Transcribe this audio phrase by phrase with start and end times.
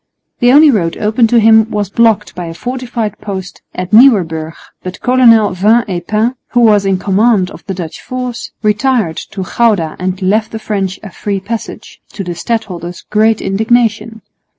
[0.39, 4.99] The only road open to him was blocked by a fortified post at Nieuwerbrug, but
[4.99, 9.95] Colonel Vin et Pain, who was in command of the Dutch force, retired to Gouda
[9.99, 14.23] and left the French a free passage, to the stadholder's great indignation.